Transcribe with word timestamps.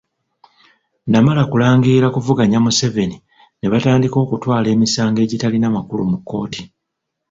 Namala 1.11 1.41
kulangirira 1.51 2.07
kuvuganya 2.15 2.57
Museveni 2.65 3.17
ne 3.59 3.67
batandika 3.71 4.17
okutwala 4.23 4.67
emisango 4.75 5.19
egitalina 5.25 5.67
makulu 5.75 6.03
mu 6.11 6.17
kkooti. 6.19 6.61